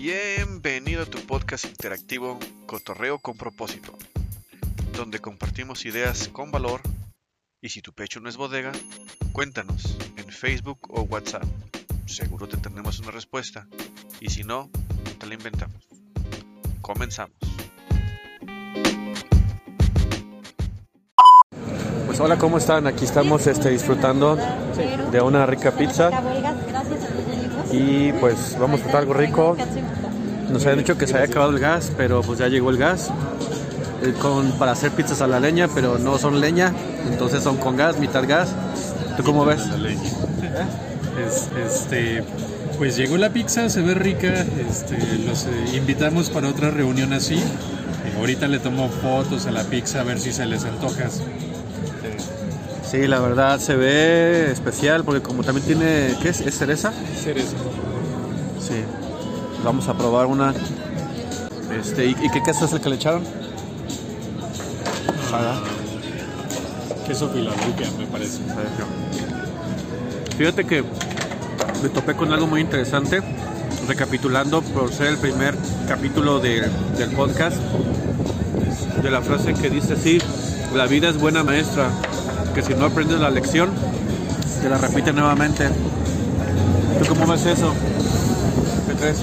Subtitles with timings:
[0.00, 3.98] Bienvenido a tu podcast interactivo Cotorreo con propósito,
[4.92, 6.82] donde compartimos ideas con valor
[7.60, 8.70] y si tu pecho no es bodega,
[9.32, 11.42] cuéntanos en Facebook o WhatsApp.
[12.06, 13.66] Seguro te tendremos una respuesta
[14.20, 14.70] y si no,
[15.18, 15.88] te la inventamos.
[16.80, 17.36] Comenzamos.
[22.06, 22.86] Pues hola, ¿cómo están?
[22.86, 24.38] Aquí estamos este, disfrutando
[25.10, 26.10] de una rica pizza
[27.72, 29.56] y pues vamos a disfrutar algo rico.
[30.50, 33.10] Nos habían dicho que se había acabado el gas, pero pues ya llegó el gas.
[34.02, 36.72] eh, Con, para hacer pizzas a la leña, pero no son leña,
[37.10, 38.50] entonces son con gas, mitad gas.
[39.16, 39.60] ¿Tú cómo ves?
[41.26, 42.22] Es- este,
[42.78, 44.28] pues llegó la pizza, se ve rica.
[44.68, 44.96] Este,
[45.26, 47.36] los eh, invitamos para otra reunión así.
[47.36, 51.10] Eh, ahorita le tomo fotos a la pizza a ver si se les antoja.
[51.10, 51.22] Sí,
[52.96, 56.40] la verdad se ve especial porque como también tiene, ¿qué es?
[56.40, 56.92] ¿Es cereza?
[57.22, 57.56] Cereza.
[58.60, 58.82] Sí.
[59.64, 60.54] Vamos a probar una.
[61.78, 63.22] Este, ¿y, y qué queso es el que le echaron?
[65.26, 65.60] Ajá.
[67.06, 68.38] Queso Filadelfia, me parece.
[70.36, 70.82] Fíjate que
[71.82, 73.20] me topé con algo muy interesante,
[73.86, 75.54] recapitulando por ser el primer
[75.88, 77.56] capítulo de- del podcast,
[79.02, 80.18] de la frase que dice así,
[80.74, 81.88] la vida es buena maestra,
[82.54, 83.70] que si no aprendes la lección,
[84.62, 85.68] te la repite nuevamente.
[87.06, 87.72] ¿Tú cómo ves eso?
[88.88, 89.18] ¿Qué crees?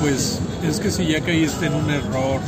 [0.00, 2.40] Pues es que si ya caíste en un error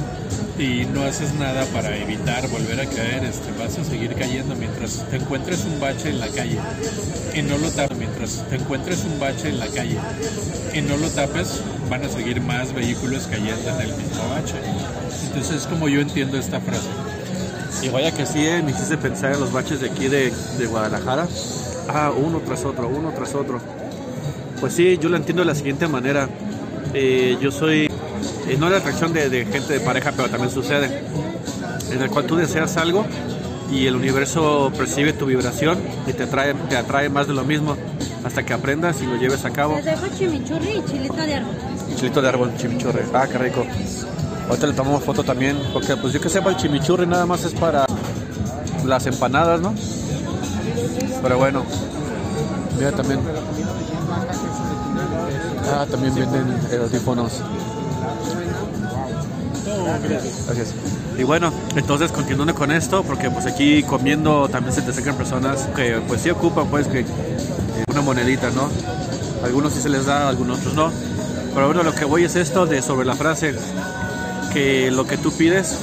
[0.59, 5.05] y no haces nada para evitar volver a caer, este, vas a seguir cayendo mientras
[5.09, 6.59] te encuentres un bache en la calle
[7.35, 7.97] y no lo tapes.
[7.97, 9.99] Mientras te encuentres un bache en la calle
[10.75, 14.55] y no lo tapes, van a seguir más vehículos cayendo en el mismo bache.
[15.29, 16.89] Entonces es como yo entiendo esta frase.
[17.83, 20.67] Y vaya que sí, eh, me hiciste pensar en los baches de aquí de, de
[20.67, 21.27] Guadalajara.
[21.89, 23.61] Ah, uno tras otro, uno tras otro.
[24.61, 26.29] Pues sí, yo lo entiendo de la siguiente manera.
[26.93, 27.91] Eh, yo soy,
[28.49, 31.05] eh, no la atracción de, de gente de pareja, pero también sucede.
[31.91, 33.07] En el cual tú deseas algo
[33.73, 37.77] y el universo percibe tu vibración y te atrae, te atrae más de lo mismo
[38.25, 39.77] hasta que aprendas y lo lleves a cabo.
[39.77, 41.55] Les dejo chimichurri y chilito de árbol.
[41.97, 43.01] Chilito de árbol, chimichurri.
[43.15, 43.67] Ah, qué rico.
[44.51, 47.55] Ahorita le tomamos foto también, porque pues yo que sepa el chimichurri nada más es
[47.55, 47.87] para
[48.85, 49.73] las empanadas, ¿no?
[51.23, 51.63] Pero bueno,
[52.77, 53.21] mira también.
[55.73, 56.47] Ah, también venden
[56.81, 57.41] audífonos.
[60.09, 60.75] Gracias.
[61.17, 65.69] Y bueno, entonces continuando con esto, porque pues aquí comiendo también se te acercan personas
[65.77, 67.07] que pues sí ocupan pues que eh,
[67.89, 68.69] una monedita, ¿no?
[69.45, 70.91] Algunos sí se les da, algunos otros no.
[71.55, 73.55] Pero bueno, lo que voy es esto de sobre la frase
[74.53, 75.77] que lo que tú pides,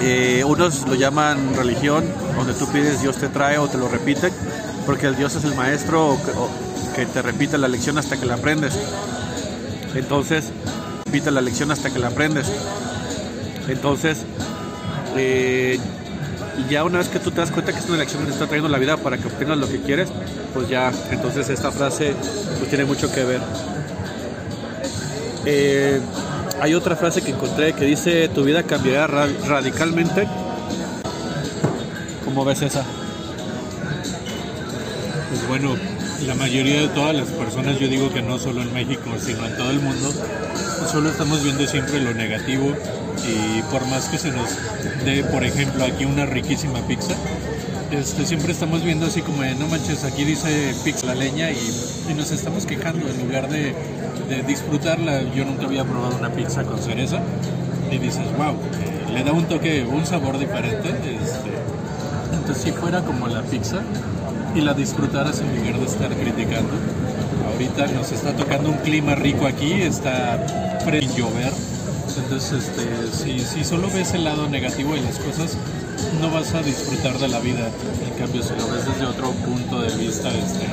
[0.00, 2.04] eh, unos lo llaman religión,
[2.36, 4.32] donde tú pides Dios te trae o te lo repite,
[4.86, 6.18] porque el Dios es el maestro o
[6.94, 8.74] que, te repite la lección hasta que la aprendes.
[9.94, 10.50] Entonces,
[11.04, 12.46] repite la lección hasta que la aprendes.
[13.68, 14.24] Entonces,
[15.16, 15.78] eh,
[16.68, 18.46] ya una vez que tú te das cuenta que es una lección que te está
[18.46, 20.08] trayendo la vida para que obtengas lo que quieres,
[20.52, 22.14] pues ya, entonces esta frase
[22.58, 23.40] pues tiene mucho que ver.
[25.46, 26.00] Eh,
[26.60, 30.26] hay otra frase que encontré que dice tu vida cambiará ra- radicalmente.
[32.24, 32.84] ¿Cómo ves esa?
[35.28, 35.76] Pues bueno,
[36.26, 39.56] la mayoría de todas las personas, yo digo que no solo en México, sino en
[39.56, 40.12] todo el mundo,
[40.90, 42.74] solo estamos viendo siempre lo negativo
[43.26, 44.48] y por más que se nos
[45.04, 47.14] dé, por ejemplo, aquí una riquísima pizza,
[47.90, 52.30] este, siempre estamos viendo así como no manches, aquí dice pizza la leña y nos
[52.30, 53.74] estamos quejando en lugar de,
[54.30, 55.22] de disfrutarla.
[55.34, 57.18] Yo nunca había probado una pizza con cereza
[57.90, 60.88] y dices, wow, eh, le da un toque, un sabor diferente.
[60.88, 61.50] Este,
[62.32, 63.82] entonces si fuera como la pizza
[64.54, 66.70] y la disfrutaras en lugar de estar criticando.
[67.52, 70.46] Ahorita nos está tocando un clima rico aquí, está
[70.84, 71.52] pre llover.
[72.16, 75.56] Entonces, este, si, si solo ves el lado negativo de las cosas,
[76.20, 77.68] no vas a disfrutar de la vida.
[78.04, 80.66] En cambio, si lo ves desde otro punto de vista, este,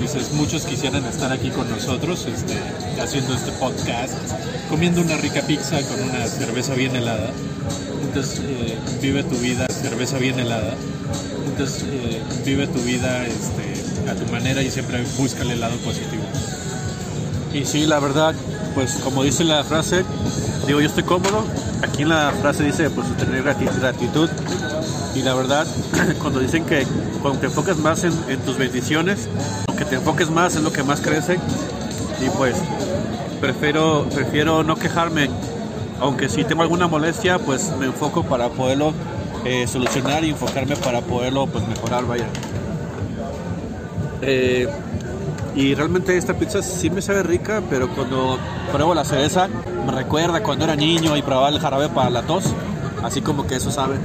[0.00, 2.54] dices, muchos quisieran estar aquí con nosotros, este,
[3.00, 4.14] haciendo este podcast,
[4.70, 7.30] comiendo una rica pizza con una cerveza bien helada.
[8.02, 10.74] Entonces, eh, vive tu vida, cerveza bien helada.
[11.46, 16.22] Entonces, eh, vive tu vida este, a tu manera y siempre búscale el lado positivo.
[17.52, 18.34] Y sí, la verdad,
[18.74, 20.04] pues como dice la frase,
[20.66, 21.44] digo yo estoy cómodo.
[21.82, 24.28] Aquí en la frase dice pues tener grati- gratitud.
[25.14, 25.66] Y la verdad,
[26.20, 26.86] cuando dicen que
[27.18, 29.28] cuando te enfocas más en, en tus bendiciones,
[29.76, 31.38] que te enfoques más es lo que más crece.
[32.24, 32.56] Y pues
[33.40, 35.28] prefiero, prefiero no quejarme.
[36.00, 38.92] Aunque si tengo alguna molestia, pues me enfoco para poderlo
[39.44, 42.26] eh, solucionar y enfocarme para poderlo pues mejorar, vaya.
[44.22, 44.68] Eh,
[45.54, 48.38] Y realmente esta pizza sí me sabe rica, pero cuando
[48.70, 49.48] pruebo la cereza
[49.86, 52.44] me recuerda cuando era niño y probaba el jarabe para la tos.
[53.02, 53.96] Así como que eso sabe.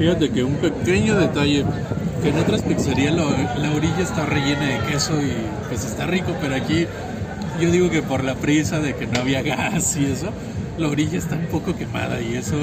[0.00, 1.62] Fíjate que un pequeño detalle,
[2.22, 3.22] que en otras pizzerías la,
[3.58, 5.30] la orilla está rellena de queso y
[5.68, 6.86] pues está rico, pero aquí
[7.60, 10.30] yo digo que por la prisa de que no había gas y eso,
[10.78, 12.56] la orilla está un poco quemada y eso,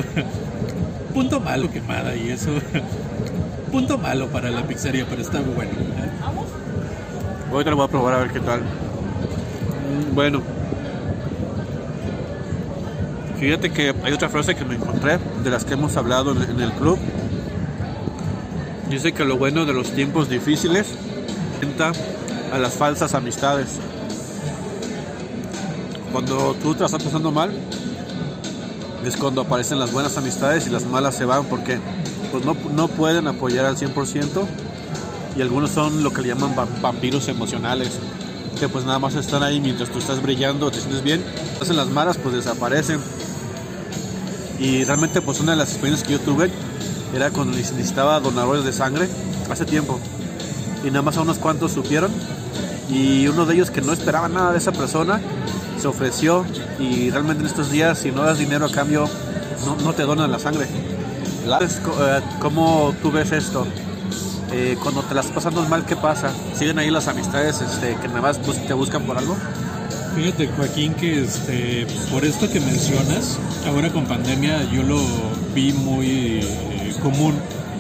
[1.14, 2.50] punto malo quemada y eso,
[3.72, 5.74] punto malo para la pizzería, pero está bueno.
[7.52, 8.62] Lo voy a probar a ver qué tal.
[10.16, 10.42] Bueno.
[13.40, 16.72] Fíjate que hay otra frase que me encontré de las que hemos hablado en el
[16.72, 16.98] club.
[18.90, 20.88] Dice que lo bueno de los tiempos difíciles
[21.62, 21.92] enfrenta
[22.54, 23.68] a las falsas amistades.
[26.12, 27.52] Cuando tú te la estás pasando mal,
[29.06, 31.80] es cuando aparecen las buenas amistades y las malas se van porque
[32.32, 34.46] pues no, no pueden apoyar al 100%
[35.38, 37.92] y algunos son lo que le llaman va- vampiros emocionales
[38.60, 41.24] que pues nada más están ahí mientras tú estás brillando, te sientes bien,
[41.62, 43.00] hacen las malas pues desaparecen
[44.60, 46.50] y realmente pues una de las experiencias que yo tuve
[47.14, 49.08] era cuando necesitaba donadores de sangre
[49.50, 50.00] hace tiempo
[50.84, 52.12] y nada más a unos cuantos supieron
[52.90, 55.22] y uno de ellos que no esperaba nada de esa persona
[55.80, 56.46] se ofreció
[56.80, 59.08] y realmente en estos días si no das dinero a cambio
[59.66, 60.68] no, no te donan la sangre.
[61.48, 63.66] Eh, ¿Cómo tú ves esto?
[64.52, 66.32] Eh, cuando te las pasando mal, ¿qué pasa?
[66.54, 69.36] ¿Siguen ahí las amistades este, que nada más te buscan por algo?
[70.16, 75.00] Fíjate, Joaquín, que este, por esto que mencionas, ahora con pandemia yo lo
[75.54, 76.42] vi muy
[77.08, 77.36] común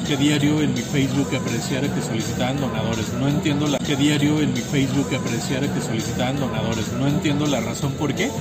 [0.07, 3.11] que diario en mi Facebook apareciera que solicitaban donadores.
[3.19, 6.93] No entiendo la que diario en mi Facebook apareciera que solicitaban donadores.
[6.93, 8.31] No entiendo la razón por qué,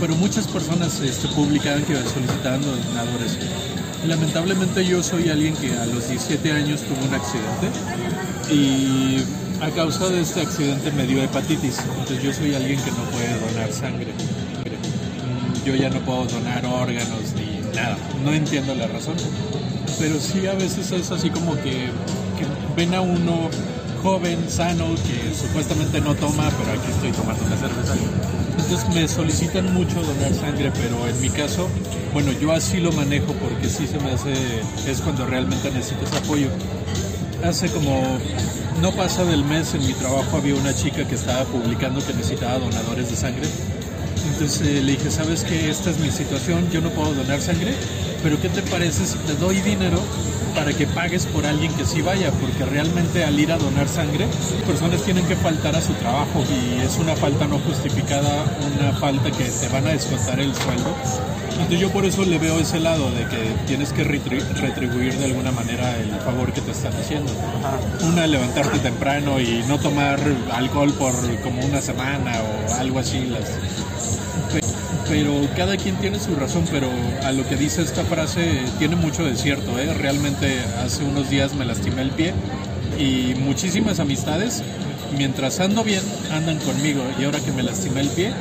[0.00, 3.38] pero muchas personas este, publicaban que solicitaban donadores.
[4.06, 7.66] Lamentablemente yo soy alguien que a los 17 años tuvo un accidente
[8.52, 9.18] y
[9.60, 11.80] a causa de este accidente me dio hepatitis.
[11.80, 14.12] Entonces yo soy alguien que no puede donar sangre.
[15.66, 17.96] Yo ya no puedo donar órganos ni nada.
[18.22, 19.16] No entiendo la razón.
[19.98, 21.90] Pero sí a veces es así como que,
[22.36, 22.46] que
[22.76, 23.50] ven a uno
[24.04, 27.94] joven, sano, que supuestamente no toma, pero aquí estoy tomando una cerveza.
[28.50, 31.68] Entonces me solicitan mucho donar sangre, pero en mi caso,
[32.12, 34.32] bueno, yo así lo manejo porque sí se me hace,
[34.86, 36.48] es cuando realmente necesitas apoyo.
[37.42, 38.18] Hace como,
[38.82, 42.58] no pasa del mes en mi trabajo había una chica que estaba publicando que necesitaba
[42.58, 43.48] donadores de sangre.
[44.34, 45.70] Entonces eh, le dije, ¿sabes qué?
[45.70, 47.72] Esta es mi situación, yo no puedo donar sangre,
[48.22, 50.00] pero ¿qué te parece si te doy dinero
[50.56, 52.30] para que pagues por alguien que sí vaya?
[52.32, 54.26] Porque realmente al ir a donar sangre,
[54.66, 58.44] personas tienen que faltar a su trabajo y es una falta no justificada,
[58.76, 60.94] una falta que te van a descontar el sueldo.
[61.52, 65.26] Entonces yo por eso le veo ese lado de que tienes que retri- retribuir de
[65.26, 67.30] alguna manera el favor que te están haciendo.
[68.02, 70.18] Una, levantarte temprano y no tomar
[70.52, 73.26] alcohol por como una semana o algo así.
[73.26, 73.50] Las,
[75.08, 76.88] pero cada quien tiene su razón, pero
[77.22, 79.92] a lo que dice esta frase tiene mucho de cierto, ¿eh?
[79.94, 82.32] Realmente hace unos días me lastimé el pie
[82.98, 84.62] y muchísimas amistades,
[85.16, 88.32] mientras ando bien, andan conmigo y ahora que me lastimé el pie,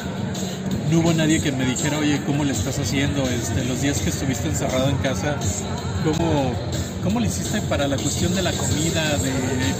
[0.91, 3.23] no hubo nadie que me dijera, oye, ¿cómo le estás haciendo?
[3.23, 5.37] Este, los días que estuviste encerrado en casa,
[6.03, 6.53] ¿cómo,
[7.03, 9.31] ¿cómo le hiciste para la cuestión de la comida, de,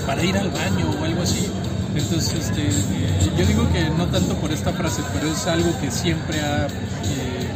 [0.05, 1.47] para ir al baño o algo así?
[1.95, 5.91] Entonces, este, eh, yo digo que no tanto por esta frase, pero es algo que
[5.91, 6.65] siempre ha...
[6.65, 7.47] eh,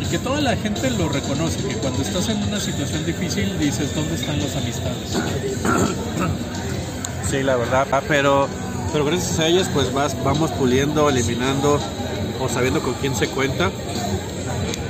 [0.00, 3.94] y que toda la gente lo reconoce, que cuando estás en una situación difícil dices,
[3.94, 5.18] ¿dónde están las amistades?
[7.28, 8.48] Sí, la verdad, pero,
[8.92, 11.80] pero gracias a ellas pues vas, vamos puliendo, eliminando
[12.40, 13.70] o sabiendo con quién se cuenta.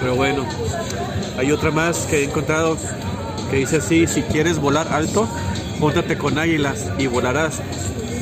[0.00, 0.44] Pero bueno,
[1.38, 2.76] hay otra más que he encontrado
[3.50, 5.26] que dice así, si quieres volar alto,
[5.80, 7.60] júntate con águilas y volarás.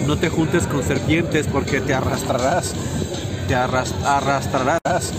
[0.07, 2.73] No te juntes con serpientes porque te arrastrarás.
[3.49, 5.13] Te arras- arrastrarás.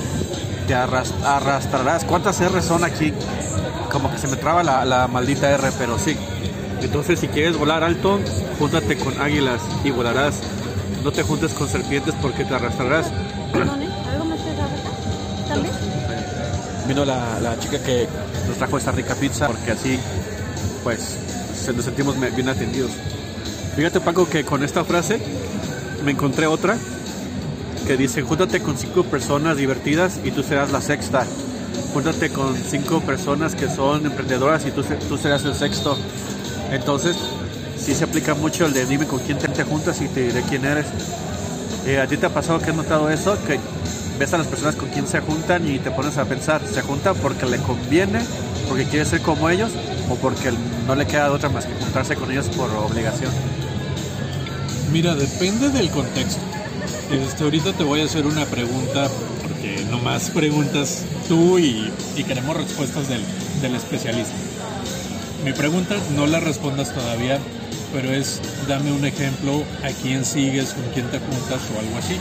[0.67, 2.06] Te arras- arrastrarás.
[2.06, 3.13] ¿Cuántas R son aquí?
[3.91, 6.15] Como que se me traba la, la maldita R, pero sí.
[6.82, 8.20] Entonces, si quieres volar alto,
[8.60, 10.36] júntate con águilas y volarás.
[11.03, 13.08] No te juntes con serpientes porque te arrastrarás.
[13.08, 13.12] ¿eh?
[14.12, 15.48] ¿Algo más de Rafa?
[15.53, 15.74] ¿También?
[16.88, 18.08] Vino la, la chica que
[18.48, 20.00] nos trajo esta rica pizza porque así,
[20.84, 21.17] pues,
[21.65, 22.91] se nos sentimos bien atendidos.
[23.77, 25.19] Fíjate, Paco, que con esta frase
[26.03, 26.77] me encontré otra
[27.86, 31.27] que dice: Júntate con cinco personas divertidas y tú serás la sexta.
[31.93, 35.96] Júntate con cinco personas que son emprendedoras y tú, tú serás el sexto.
[36.72, 37.15] Entonces,
[37.77, 40.65] sí se aplica mucho el de dime con quién te, juntas y te diré quién
[40.65, 40.88] eres.
[41.86, 43.38] Eh, ¿A ti te ha pasado que has notado eso?
[43.46, 43.60] Que
[44.17, 47.15] ves a las personas con quien se juntan y te pones a pensar, ¿se juntan
[47.17, 48.22] porque le conviene,
[48.67, 49.69] porque quiere ser como ellos
[50.10, 50.51] o porque
[50.88, 53.31] no le queda otra más que juntarse con ellos por obligación?
[54.91, 56.41] Mira, depende del contexto.
[57.12, 59.10] Este, ahorita te voy a hacer una pregunta,
[59.41, 63.22] porque nomás preguntas tú y, y queremos respuestas del,
[63.62, 64.34] del especialista.
[65.44, 67.39] Mi pregunta no la respondas todavía,
[67.94, 72.15] pero es dame un ejemplo a quién sigues, con quién te juntas o algo así.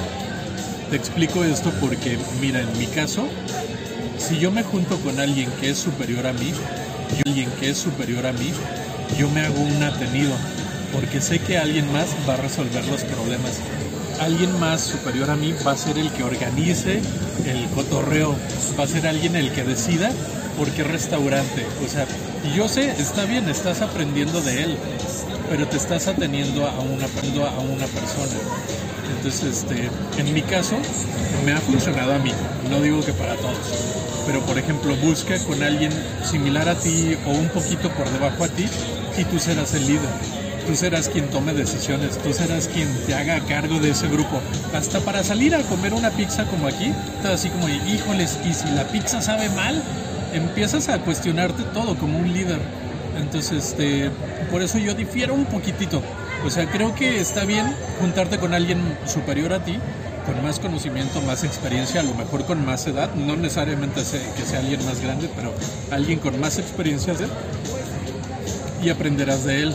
[0.90, 3.28] Te explico esto porque, mira, en mi caso,
[4.18, 6.52] si yo me junto con alguien que es superior a mí,
[7.24, 8.52] alguien que es superior a mí,
[9.18, 10.32] yo me hago un atenido,
[10.96, 13.60] porque sé que alguien más va a resolver los problemas.
[14.18, 17.02] Alguien más superior a mí va a ser el que organice
[17.44, 18.34] el cotorreo,
[18.80, 20.10] va a ser alguien el que decida
[20.56, 21.66] por qué restaurante.
[21.84, 22.06] O sea,
[22.42, 24.78] y yo sé, está bien, estás aprendiendo de él,
[25.50, 28.40] pero te estás ateniendo a una, a una persona.
[29.18, 30.76] Entonces, este, en mi caso,
[31.44, 32.32] me ha funcionado a mí,
[32.70, 33.58] no digo que para todos,
[34.26, 35.92] pero por ejemplo, busca con alguien
[36.24, 38.66] similar a ti o un poquito por debajo a ti
[39.18, 40.45] y tú serás el líder.
[40.66, 44.40] Tú serás quien tome decisiones, tú serás quien te haga cargo de ese grupo.
[44.74, 48.68] Hasta para salir a comer una pizza como aquí, estás así como, híjoles, y si
[48.70, 49.80] la pizza sabe mal,
[50.32, 52.58] empiezas a cuestionarte todo como un líder.
[53.16, 54.10] Entonces, este,
[54.50, 56.02] por eso yo difiero un poquitito.
[56.44, 57.66] O sea, creo que está bien
[58.00, 59.78] juntarte con alguien superior a ti,
[60.26, 64.00] con más conocimiento, más experiencia, a lo mejor con más edad, no necesariamente
[64.36, 65.54] que sea alguien más grande, pero
[65.92, 67.14] alguien con más experiencia
[68.82, 69.74] y aprenderás de él.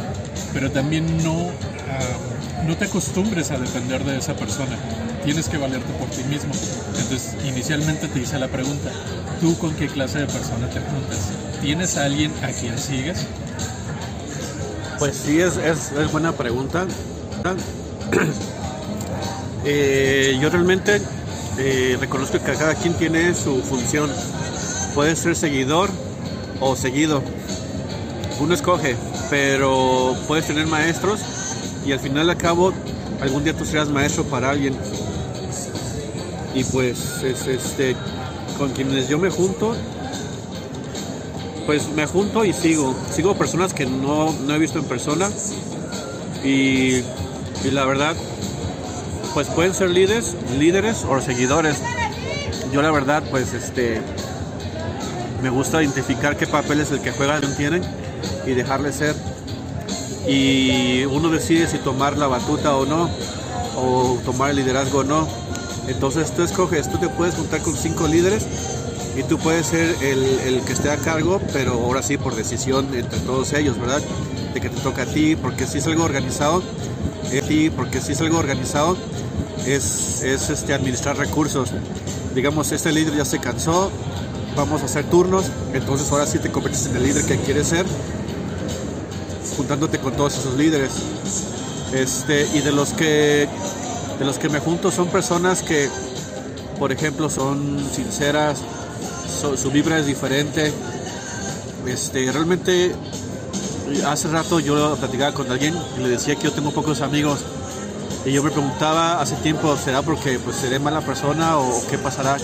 [0.53, 1.49] Pero también no,
[1.89, 4.77] ah, no te acostumbres a depender de esa persona.
[5.23, 6.51] Tienes que valerte por ti mismo.
[6.97, 8.91] Entonces, inicialmente te hice la pregunta,
[9.39, 11.29] ¿tú con qué clase de persona te juntas?
[11.61, 13.25] ¿Tienes a alguien a quien sigues?
[14.99, 16.85] Pues sí, es, es, es buena pregunta.
[19.63, 20.99] Eh, yo realmente
[21.59, 24.09] eh, reconozco que cada quien tiene su función.
[24.95, 25.91] Puede ser seguidor
[26.59, 27.21] o seguido.
[28.39, 28.95] Uno escoge,
[29.31, 31.21] pero puedes tener maestros
[31.85, 32.73] y al final de cabo
[33.21, 34.75] algún día tú serás maestro para alguien.
[36.53, 37.95] Y pues es, este
[38.57, 39.73] con quienes yo me junto,
[41.65, 42.93] pues me junto y sigo.
[43.09, 45.29] Sigo personas que no, no he visto en persona.
[46.43, 46.97] Y,
[47.63, 48.17] y, la verdad,
[49.33, 51.77] pues pueden ser líderes, líderes o seguidores.
[52.73, 54.01] Yo la verdad, pues este,
[55.41, 58.00] me gusta identificar qué papel es el que juegan tienen
[58.45, 59.15] y dejarle ser.
[60.27, 63.09] Y uno decide si tomar la batuta o no,
[63.75, 65.27] o tomar el liderazgo o no.
[65.87, 68.45] Entonces tú escoges, tú te puedes juntar con cinco líderes
[69.15, 72.93] y tú puedes ser el, el, que esté a cargo, pero ahora sí por decisión
[72.93, 74.01] entre todos ellos, ¿verdad?
[74.53, 76.63] De que te toca a ti, porque si es algo organizado,
[77.31, 78.95] es ti, porque si es algo organizado,
[79.65, 81.69] es, es este, administrar recursos.
[82.35, 83.91] Digamos, este líder ya se cansó,
[84.55, 87.85] vamos a hacer turnos, entonces ahora sí te conviertes en el líder que quieres ser,
[89.57, 90.91] juntándote con todos esos líderes.
[91.93, 93.47] Este, y de los que
[94.19, 95.89] de los que me junto son personas que,
[96.77, 98.61] por ejemplo, son sinceras,
[99.55, 100.71] su vibra es diferente.
[101.87, 102.93] Este, realmente
[104.05, 107.39] hace rato yo platicaba con alguien y le decía que yo tengo pocos amigos
[108.25, 112.37] y yo me preguntaba hace tiempo, ¿será porque pues seré mala persona o qué pasará?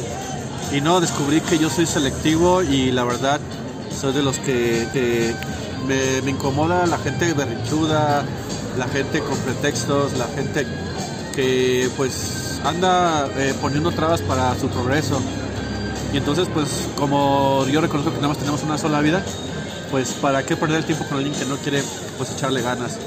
[0.73, 3.39] Y no, descubrí que yo soy selectivo y la verdad
[3.97, 5.33] soy de los que,
[5.87, 8.23] me, incomoda la gente berrinchuda,
[8.77, 10.67] la gente con pretextos, la gente
[11.35, 15.19] que pues anda eh, poniendo trabas para su progreso.
[16.13, 19.23] Y entonces, pues, como yo reconozco que nada más tenemos una sola vida,
[19.91, 21.83] pues, ¿para qué perder el tiempo con alguien que no quiere,
[22.17, 22.97] pues, echarle ganas?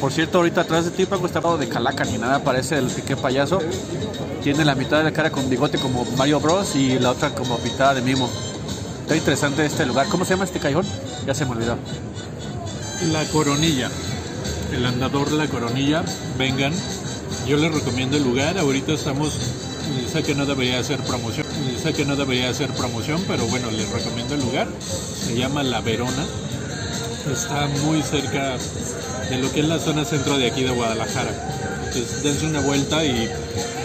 [0.00, 3.16] Por cierto, ahorita atrás de ti, Paco, está de calaca ni nada, parece el piqué
[3.16, 3.60] payaso.
[4.42, 6.74] Tiene la mitad de la cara con bigote como Mario Bros.
[6.74, 8.28] y la otra como pintada de mimo.
[9.08, 10.06] Está interesante este lugar.
[10.08, 10.84] ¿Cómo se llama este callejón?
[11.26, 11.78] Ya se me olvidó.
[13.10, 13.90] La Coronilla.
[14.70, 16.04] El andador la Coronilla.
[16.36, 16.74] Vengan.
[17.46, 18.58] Yo les recomiendo el lugar.
[18.58, 19.32] Ahorita estamos
[20.12, 21.46] sé que no debería hacer promoción,
[21.82, 24.68] sé que no debería hacer promoción, pero bueno, les recomiendo el lugar.
[24.78, 26.26] Se llama La Verona.
[27.32, 28.58] Está muy cerca
[29.30, 31.30] de lo que es la zona centro de aquí de Guadalajara.
[31.86, 33.26] Entonces dense una vuelta y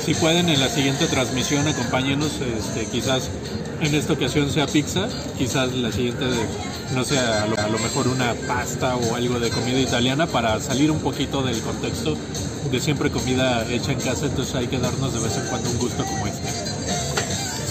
[0.03, 3.29] si pueden en la siguiente transmisión acompáñenos, este, quizás
[3.85, 6.25] en esta ocasión sea pizza, quizás la siguiente
[6.95, 10.59] no sea a lo, a lo, mejor una pasta o algo de comida italiana para
[10.59, 12.15] salir un poquito del contexto
[12.71, 15.79] de siempre comida hecha en casa, entonces hay que darnos de vez en cuando un
[15.79, 16.49] gusto como este.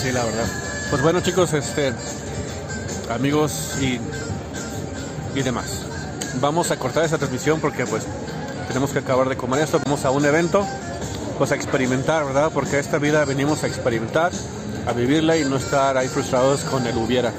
[0.02, 0.46] Sí, la verdad.
[0.90, 1.92] Pues bueno chicos, este
[3.10, 3.98] amigos y,
[5.38, 5.82] y demás.
[6.40, 8.04] Vamos a cortar esta transmisión porque pues
[8.68, 9.80] tenemos que acabar de comer esto.
[9.84, 10.66] Vamos a un evento,
[11.38, 12.50] pues a experimentar, ¿verdad?
[12.52, 14.32] Porque esta vida venimos a experimentar,
[14.86, 17.32] a vivirla y no estar ahí frustrados con el hubiera.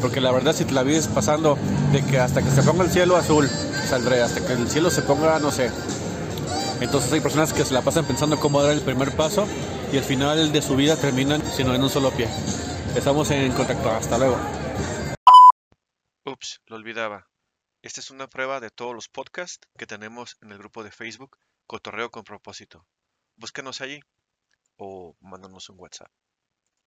[0.00, 1.58] Porque la verdad si te la vives pasando
[1.92, 3.48] de que hasta que se ponga el cielo azul,
[3.88, 5.70] saldré, hasta que el cielo se ponga, no sé,
[6.80, 9.46] Entonces hay personas que se la pasan pensando cómo dar el primer paso
[9.92, 12.28] y al final de su vida terminan sino en un solo pie.
[12.96, 13.90] Estamos en contacto.
[13.90, 14.36] Hasta luego.
[16.24, 17.28] Ups, lo olvidaba.
[17.82, 21.38] Esta es una prueba de todos los podcasts que tenemos en el grupo de Facebook
[21.66, 22.86] Cotorreo con propósito.
[23.36, 24.00] Búscanos allí
[24.76, 26.10] o mándanos un WhatsApp.